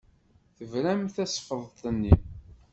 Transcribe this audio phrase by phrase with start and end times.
[0.55, 2.13] Tebren tasfeḍt-nni.